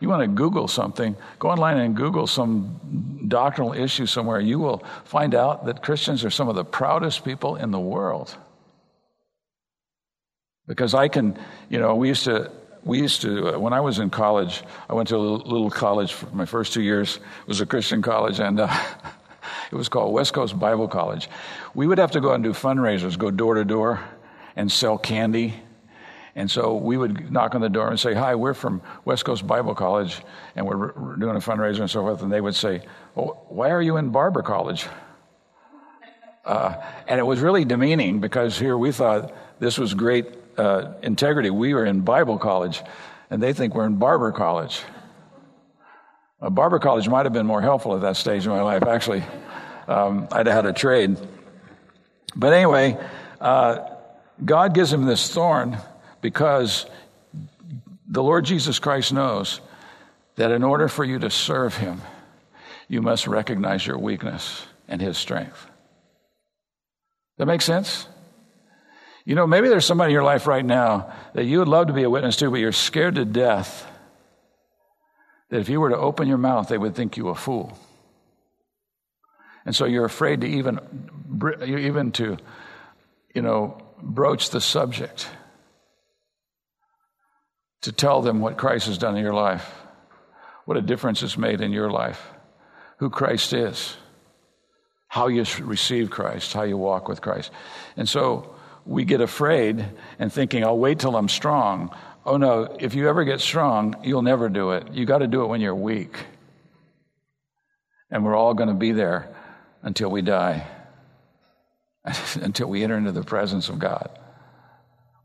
[0.00, 4.40] You want to Google something, go online and Google some doctrinal issue somewhere.
[4.40, 8.36] You will find out that Christians are some of the proudest people in the world.
[10.68, 11.36] Because I can,
[11.68, 12.50] you know, we used to,
[12.84, 16.12] we used to, uh, when I was in college, I went to a little, college
[16.12, 17.16] for my first two years.
[17.16, 18.68] It was a Christian college, and uh,
[19.72, 21.28] it was called West Coast Bible College.
[21.74, 24.00] We would have to go and do fundraisers, go door to door,
[24.54, 25.54] and sell candy
[26.38, 29.44] and so we would knock on the door and say, Hi, we're from West Coast
[29.44, 30.22] Bible College,
[30.54, 32.22] and we're doing a fundraiser and so forth.
[32.22, 32.82] And they would say,
[33.16, 34.86] well, Why are you in Barber College?
[36.44, 36.76] Uh,
[37.08, 41.50] and it was really demeaning because here we thought this was great uh, integrity.
[41.50, 42.82] We were in Bible college,
[43.30, 44.80] and they think we're in Barber College.
[46.40, 48.84] Uh, Barber College might have been more helpful at that stage in my life.
[48.84, 49.24] Actually,
[49.88, 51.16] um, I'd had a trade.
[52.36, 52.96] But anyway,
[53.40, 53.90] uh,
[54.44, 55.78] God gives him this thorn
[56.20, 56.86] because
[58.08, 59.60] the Lord Jesus Christ knows
[60.36, 62.00] that in order for you to serve Him,
[62.88, 65.66] you must recognize your weakness and His strength.
[67.36, 68.08] That makes sense?
[69.24, 71.92] You know, maybe there's somebody in your life right now that you would love to
[71.92, 73.86] be a witness to, but you're scared to death
[75.50, 77.78] that if you were to open your mouth, they would think you a fool.
[79.66, 80.80] And so you're afraid to even,
[81.66, 82.38] even to,
[83.34, 85.28] you know, broach the subject
[87.82, 89.70] to tell them what Christ has done in your life,
[90.64, 92.20] what a difference it's made in your life,
[92.98, 93.96] who Christ is,
[95.06, 97.50] how you receive Christ, how you walk with Christ.
[97.96, 98.54] And so
[98.84, 99.84] we get afraid
[100.18, 101.94] and thinking, I'll wait till I'm strong.
[102.26, 104.92] Oh no, if you ever get strong, you'll never do it.
[104.92, 106.16] You got to do it when you're weak.
[108.10, 109.34] And we're all going to be there
[109.82, 110.66] until we die,
[112.34, 114.10] until we enter into the presence of God.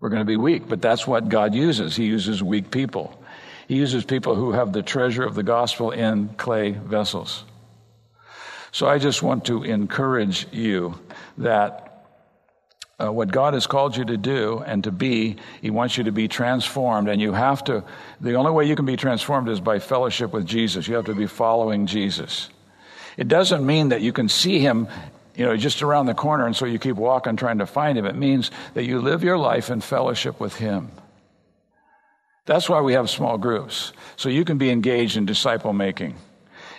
[0.04, 1.96] We're going to be weak, but that's what God uses.
[1.96, 3.18] He uses weak people.
[3.70, 7.46] He uses people who have the treasure of the gospel in clay vessels.
[8.74, 11.00] So I just want to encourage you
[11.38, 12.06] that
[13.02, 16.12] uh, what God has called you to do and to be, He wants you to
[16.12, 17.08] be transformed.
[17.08, 17.86] And you have to,
[18.20, 20.86] the only way you can be transformed is by fellowship with Jesus.
[20.86, 22.50] You have to be following Jesus.
[23.16, 24.90] It doesn't mean that you can see Him,
[25.36, 28.06] you know, just around the corner and so you keep walking trying to find Him.
[28.06, 30.92] It means that you live your life in fellowship with Him.
[32.46, 36.16] That's why we have small groups, so you can be engaged in disciple making.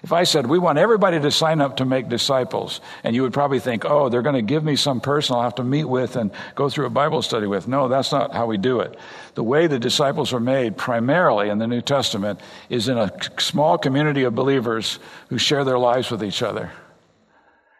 [0.02, 3.32] If I said, we want everybody to sign up to make disciples, and you would
[3.32, 6.16] probably think, oh, they're going to give me some person I'll have to meet with
[6.16, 7.66] and go through a Bible study with.
[7.66, 8.98] No, that's not how we do it.
[9.34, 13.78] The way the disciples are made primarily in the New Testament is in a small
[13.78, 14.98] community of believers
[15.30, 16.70] who share their lives with each other.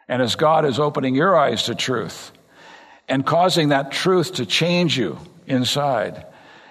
[0.07, 2.31] And as God is opening your eyes to truth
[3.07, 6.25] and causing that truth to change you inside,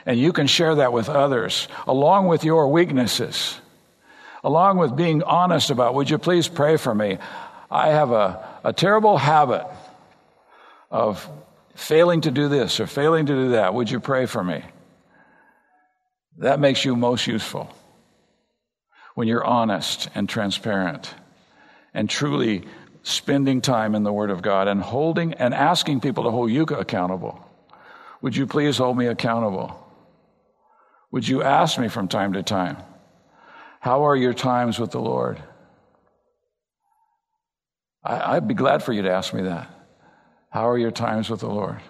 [0.07, 3.59] and you can share that with others along with your weaknesses
[4.45, 7.19] along with being honest about, would you please pray for me?
[7.71, 9.67] I have a, a terrible habit
[10.91, 11.27] of
[11.75, 13.73] failing to do this or failing to do that.
[13.73, 14.63] Would you pray for me?
[16.39, 17.75] That makes you most useful
[19.15, 21.13] when you're honest and transparent
[21.95, 22.65] and truly
[23.05, 26.63] spending time in the Word of God and holding and asking people to hold you
[26.63, 27.39] accountable.
[28.23, 29.79] Would you please hold me accountable?
[31.13, 32.79] Would you ask me from time to time?
[33.81, 35.39] How are your times with the Lord?
[38.03, 39.71] I, would be glad for you to ask me that.
[40.51, 41.81] How are your times with the Lord?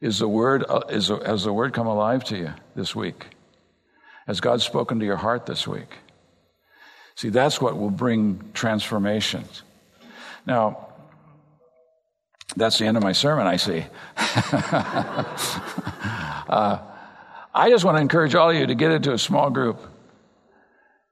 [0.00, 3.28] Is the word, uh, is, has the word come alive to you this week?
[4.26, 5.98] Has God spoken to your heart this week?
[7.14, 9.44] See, that's what will bring transformation.
[10.46, 10.88] Now,
[12.56, 13.84] that's the end of my sermon, I see.
[16.48, 16.78] uh,
[17.54, 19.80] I just want to encourage all of you to get into a small group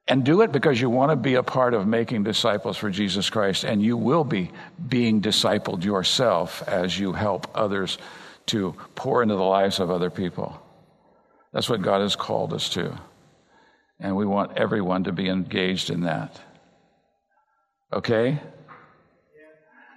[0.08, 3.30] and do it because you want to be a part of making disciples for Jesus
[3.30, 4.50] Christ, and you will be
[4.88, 7.98] being discipled yourself as you help others
[8.46, 10.60] to pour into the lives of other people.
[11.52, 12.98] That's what God has called us to.
[14.00, 16.40] And we want everyone to be engaged in that.
[17.92, 18.40] Okay?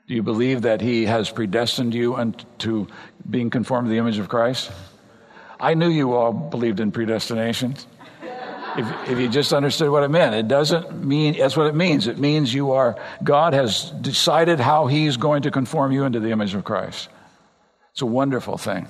[0.08, 2.88] Do you believe that He has predestined you unto
[3.28, 4.72] being conformed to the image of Christ?
[5.60, 7.76] I knew you all believed in predestination
[8.78, 10.36] if, if you just understood what it meant.
[10.36, 12.08] It doesn't mean, that's what it means.
[12.08, 16.32] It means you are, God has decided how He's going to conform you into the
[16.32, 17.10] image of Christ.
[17.91, 18.88] It's a wonderful thing.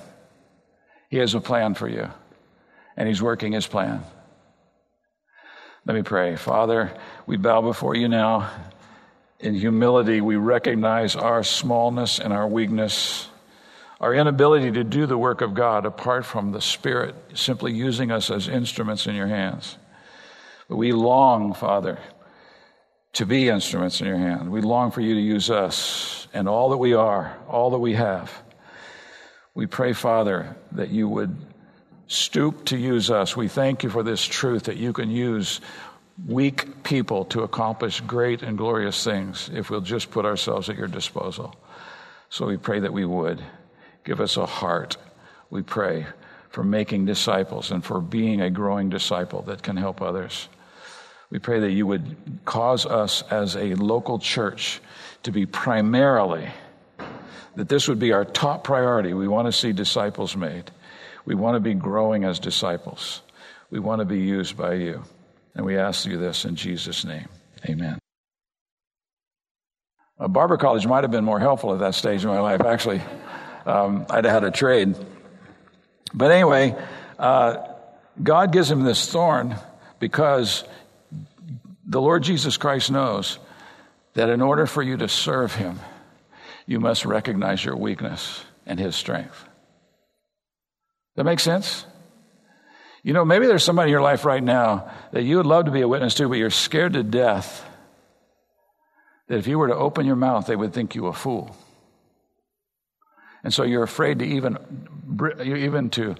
[1.08, 2.08] He has a plan for you,
[2.96, 4.02] and He's working His plan.
[5.86, 6.36] Let me pray.
[6.36, 6.92] Father,
[7.26, 8.50] we bow before you now.
[9.40, 13.28] In humility, we recognize our smallness and our weakness
[14.00, 18.30] our inability to do the work of God apart from the Spirit simply using us
[18.30, 19.78] as instruments in your hands.
[20.68, 21.98] But we long, Father,
[23.14, 24.50] to be instruments in your hand.
[24.50, 27.94] We long for you to use us and all that we are, all that we
[27.94, 28.30] have.
[29.54, 31.34] We pray, Father, that you would
[32.08, 33.34] stoop to use us.
[33.34, 35.62] We thank you for this truth that you can use
[36.24, 40.88] weak people to accomplish great and glorious things if we'll just put ourselves at your
[40.88, 41.54] disposal.
[42.30, 43.42] So we pray that we would.
[44.04, 44.96] Give us a heart,
[45.50, 46.06] we pray,
[46.48, 50.48] for making disciples and for being a growing disciple that can help others.
[51.28, 54.80] We pray that you would cause us as a local church
[55.24, 56.48] to be primarily,
[57.56, 59.12] that this would be our top priority.
[59.12, 60.70] We want to see disciples made.
[61.24, 63.22] We want to be growing as disciples.
[63.70, 65.02] We want to be used by you.
[65.56, 67.28] And we ask you this in Jesus' name.
[67.68, 67.98] Amen.
[70.18, 73.02] Uh, Barber College might have been more helpful at that stage in my life, actually
[73.66, 74.94] um, I'd have had a trade.
[76.14, 76.74] But anyway,
[77.18, 77.66] uh,
[78.22, 79.56] God gives him this thorn
[79.98, 80.64] because
[81.84, 83.38] the Lord Jesus Christ knows
[84.14, 85.80] that in order for you to serve him,
[86.66, 89.44] you must recognize your weakness and his strength.
[91.16, 91.86] That makes sense?
[93.06, 95.70] You know, maybe there's somebody in your life right now that you would love to
[95.70, 97.64] be a witness to, but you're scared to death
[99.28, 101.56] that if you were to open your mouth, they would think you a fool.
[103.44, 104.58] And so you're afraid to even,
[105.40, 106.16] even to,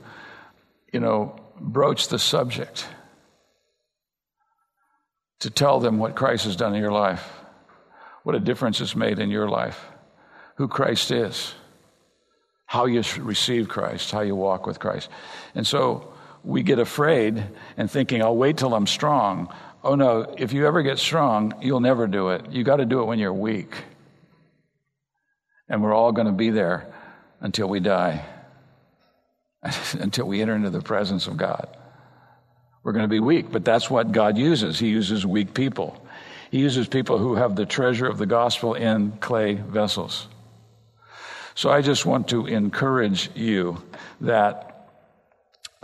[0.93, 2.87] you know, broach the subject,
[5.41, 7.29] to tell them what Christ has done in your life,
[8.23, 9.85] what a difference it's made in your life,
[10.55, 11.53] who Christ is,
[12.65, 15.09] how you receive Christ, how you walk with Christ.
[15.57, 16.13] And so
[16.47, 17.45] we get afraid
[17.77, 19.53] and thinking, I'll wait till I'm strong.
[19.83, 22.53] Oh no, if you ever get strong, you'll never do it.
[22.53, 23.75] You got to do it when you're weak.
[25.69, 26.87] And we're all going to be there
[27.41, 28.25] until we die,
[29.95, 31.69] until we enter into the presence of God.
[32.85, 34.79] We're going to be weak, but that's what God uses.
[34.79, 36.01] He uses weak people.
[36.53, 40.29] He uses people who have the treasure of the gospel in clay vessels.
[41.57, 43.83] So I just want to encourage you
[44.21, 44.76] that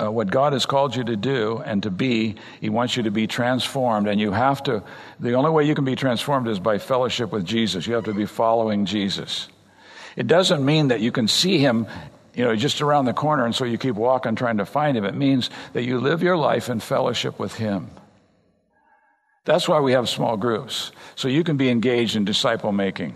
[0.03, 3.11] uh, what God has called you to do and to be, He wants you to
[3.11, 4.09] be transformed.
[4.09, 4.83] And you have to,
[5.21, 7.87] the only way you can be transformed is by fellowship with Jesus.
[7.87, 9.49] You have to be following Jesus.
[10.17, 11.87] It doesn't mean that you can see Him
[12.35, 15.05] you know, just around the corner, and so you keep walking trying to find him.
[15.05, 17.91] It means that you live your life in fellowship with him.
[19.45, 23.15] That's why we have small groups, so you can be engaged in disciple making.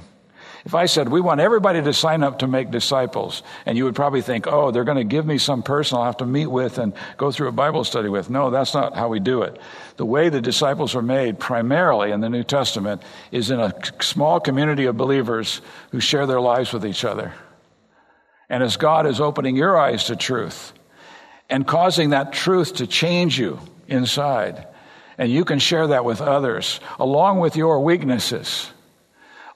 [0.67, 3.95] If I said, we want everybody to sign up to make disciples, and you would
[3.95, 6.79] probably think, oh, they're going to give me some person I'll have to meet with
[6.79, 8.31] and go through a Bible study with.
[8.31, 9.61] No, that's not how we do it.
[9.97, 14.41] The way the disciples are made primarily in the New Testament is in a small
[14.41, 15.61] community of believers
[15.93, 17.33] who share their lives with each other.
[18.49, 20.73] And as God is opening your eyes to truth
[21.49, 24.67] and causing that truth to change you inside,
[25.17, 28.73] and you can share that with others along with your weaknesses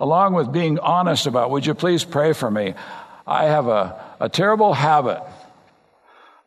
[0.01, 2.75] along with being honest about, would you please pray for me?
[3.27, 5.23] I have a, a terrible habit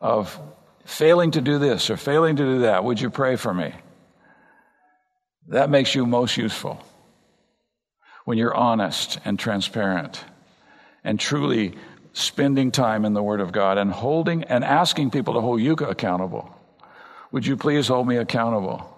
[0.00, 0.38] of
[0.84, 2.84] failing to do this or failing to do that.
[2.84, 3.72] Would you pray for me?
[5.48, 6.82] That makes you most useful
[8.24, 10.22] when you're honest and transparent
[11.04, 11.74] and truly
[12.12, 15.72] spending time in the Word of God and holding and asking people to hold you
[15.74, 16.50] accountable.
[17.32, 18.90] Would you please hold me accountable?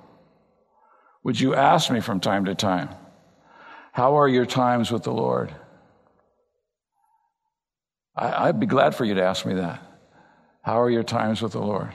[1.25, 2.91] Would you ask me from time to time?
[3.97, 5.51] How are your times with the Lord?
[8.15, 9.83] I, would be glad for you to ask me that.
[10.61, 11.95] How are your times with the Lord?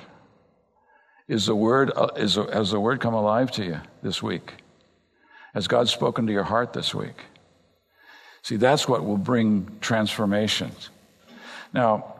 [1.27, 4.55] Is the word, uh, is, has the word come alive to you this week?
[5.53, 7.21] Has God spoken to your heart this week?
[8.41, 10.71] See, that's what will bring transformation.
[11.71, 12.15] Now,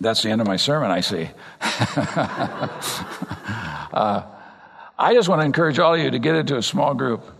[0.00, 1.30] that's the end of my sermon, I see.
[3.92, 4.22] uh,
[4.98, 7.37] I just want to encourage all of you to get into a small group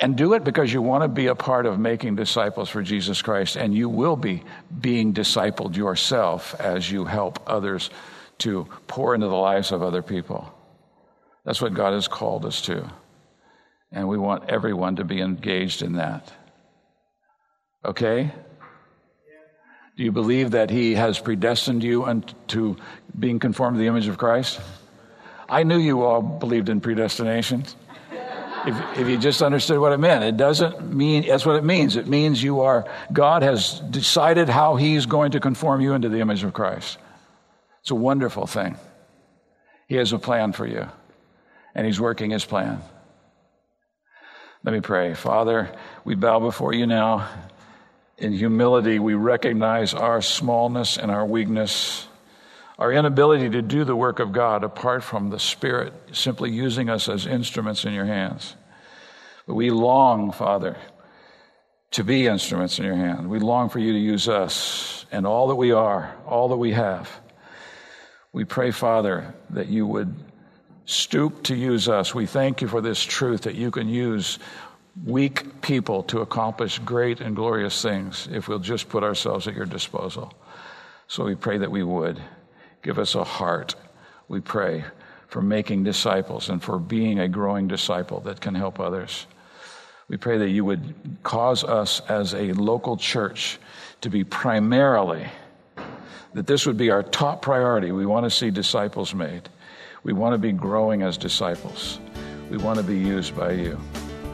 [0.00, 3.22] and do it because you want to be a part of making disciples for Jesus
[3.22, 4.42] Christ, and you will be
[4.80, 7.90] being discipled yourself as you help others
[8.38, 10.52] to pour into the lives of other people.
[11.44, 12.90] That's what God has called us to.
[13.92, 16.32] And we want everyone to be engaged in that.
[17.84, 18.32] Okay?
[19.96, 22.76] Do you believe that He has predestined you to
[23.16, 24.60] being conformed to the image of Christ?
[25.48, 27.64] I knew you all believed in predestination
[28.66, 30.24] if, if you just understood what it meant.
[30.24, 31.96] It doesn't mean, that's what it means.
[31.96, 36.20] It means you are, God has decided how He's going to conform you into the
[36.20, 36.98] image of Christ.
[37.80, 38.76] It's a wonderful thing.
[39.88, 40.88] He has a plan for you,
[41.74, 42.80] and He's working His plan.
[44.62, 45.14] Let me pray.
[45.14, 45.70] Father,
[46.04, 47.28] we bow before you now.
[48.16, 52.06] In humility, we recognize our smallness and our weakness
[52.78, 57.08] our inability to do the work of God apart from the Spirit simply using us
[57.08, 58.56] as instruments in your hands.
[59.46, 60.76] But we long, Father,
[61.92, 63.30] to be instruments in your hand.
[63.30, 66.72] We long for you to use us and all that we are, all that we
[66.72, 67.08] have.
[68.32, 70.12] We pray, Father, that you would
[70.86, 72.14] stoop to use us.
[72.14, 74.40] We thank you for this truth that you can use
[75.04, 79.66] weak people to accomplish great and glorious things if we'll just put ourselves at your
[79.66, 80.32] disposal.
[81.06, 82.20] So we pray that we would.
[82.84, 83.74] Give us a heart,
[84.28, 84.84] we pray,
[85.26, 89.26] for making disciples and for being a growing disciple that can help others.
[90.06, 93.58] We pray that you would cause us as a local church
[94.02, 95.26] to be primarily,
[96.34, 97.90] that this would be our top priority.
[97.90, 99.48] We want to see disciples made.
[100.02, 101.98] We want to be growing as disciples.
[102.50, 103.80] We want to be used by you.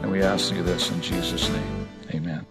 [0.01, 1.87] And we ask you this in Jesus' name.
[2.13, 2.50] Amen